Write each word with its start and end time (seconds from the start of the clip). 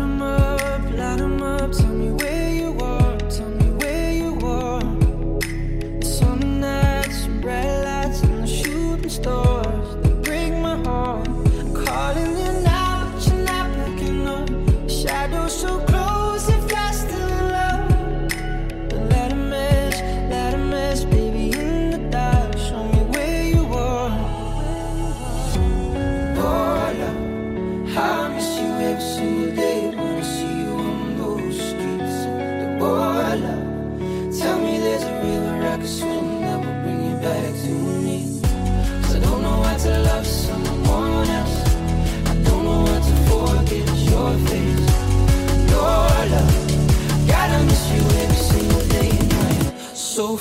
light 0.00 0.08
'em 0.08 0.22
up, 0.22 0.82
light 0.98 1.20
'em 1.20 1.42
up, 1.42 1.72
tell 1.72 1.92
me 1.92 2.10
where 2.10 2.39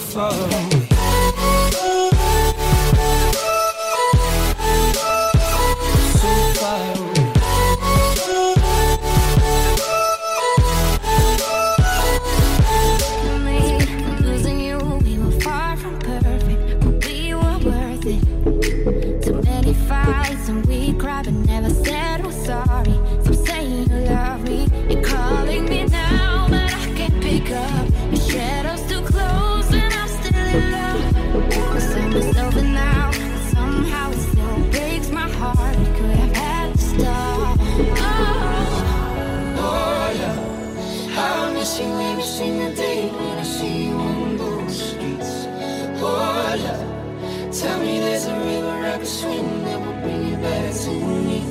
suffer. 0.10 0.69
miss 41.70 41.80
you 41.80 42.00
every 42.00 42.24
single 42.24 42.74
day 42.74 43.10
when 43.10 43.38
I 43.38 43.44
see 43.44 43.86
you 43.86 43.94
on 43.94 44.38
those 44.38 44.90
streets. 44.90 45.46
Oh, 46.02 46.56
love, 46.66 47.54
tell 47.60 47.80
me 47.80 48.00
there's 48.00 48.26
a 48.26 48.36
river 48.36 48.78
I 48.94 48.98
can 48.98 49.06
swim 49.06 49.64
that 49.66 49.80
will 49.80 50.02
bring 50.02 50.28
you 50.30 50.38
back 50.38 50.74
to 50.84 50.92
me. 51.28 51.42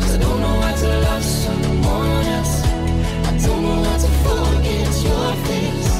Cause 0.00 0.14
I 0.14 0.18
don't 0.18 0.40
know 0.40 0.56
how 0.64 0.74
to 0.82 0.88
love 1.08 1.24
someone 1.24 2.26
else. 2.36 2.56
I 3.28 3.32
don't 3.46 3.62
know 3.62 3.82
how 3.88 3.98
to 4.04 4.10
forget 4.24 4.92
your 5.06 5.28
face. 5.48 5.92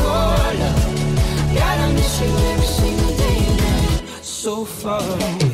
Oh, 0.00 0.54
love, 0.62 0.84
God, 1.56 1.78
I 1.84 1.92
miss 1.94 2.20
you 2.20 2.30
every 2.52 2.70
single 2.80 3.16
day 3.16 3.40
now. 3.56 4.20
So 4.22 4.64
far 4.64 5.00
away. 5.00 5.45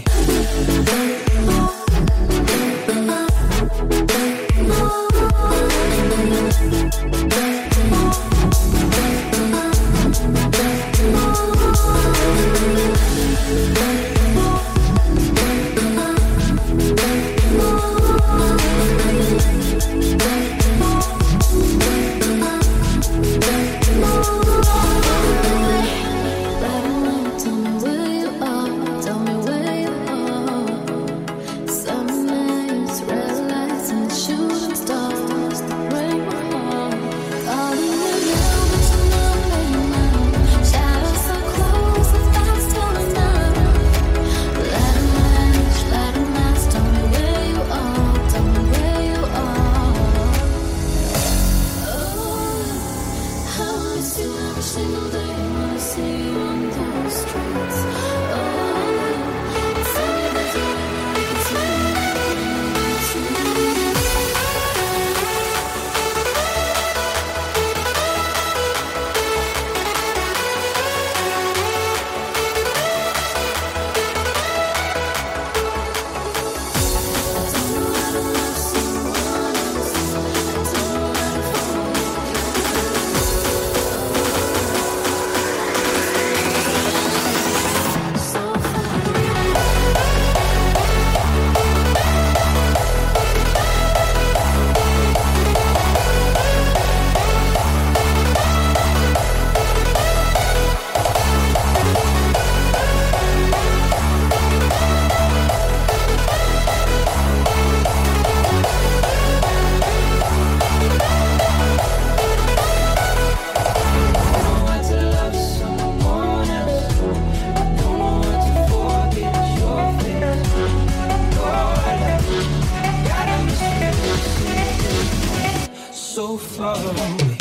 so 126.12 126.36
far 126.36 126.77
away. 126.77 127.33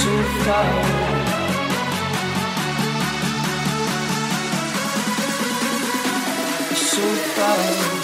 so 0.00 0.22
far. 0.44 0.66
So 6.74 7.02
far. 7.36 7.99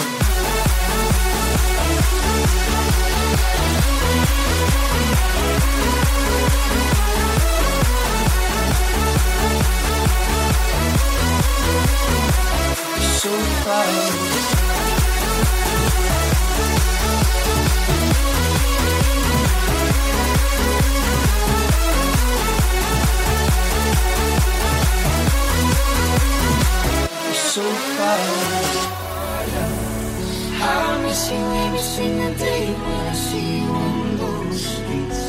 every 31.64 31.78
single 31.78 32.34
day 32.34 32.66
when 32.72 33.00
I 33.06 33.12
see 33.12 33.58
you 33.60 33.68
on 33.68 34.16
those 34.16 34.64
streets. 34.64 35.22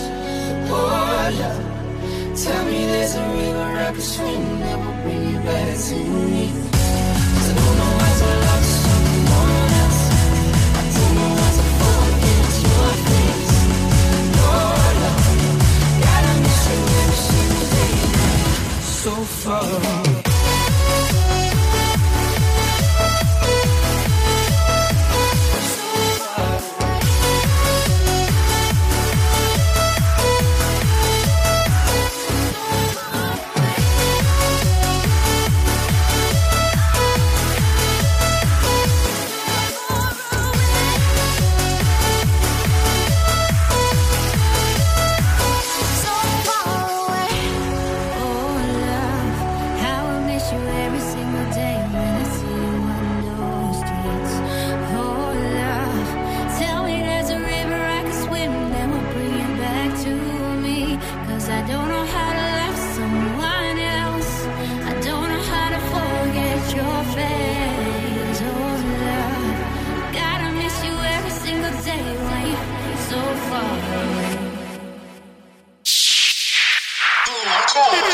Oh, 0.69 1.31
love, 1.41 1.63
tell 2.43 2.65
me 2.65 2.85
there's 2.85 3.15
a 3.15 3.25
river 3.29 3.69
I 3.87 3.91
can 3.91 4.01
swim 4.01 4.59
that 4.59 4.77
will 4.83 4.97
bring 5.03 5.23
you 5.31 5.39
back 5.39 5.77
to 5.87 5.95
me. 5.95 6.51
Cause 7.33 7.49
I 7.49 7.55
don't 7.55 7.75
know 7.79 7.91
why 7.99 8.09
I 8.09 8.35
love 8.45 8.66
call. 77.77 78.06